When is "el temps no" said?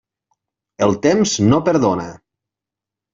0.85-1.59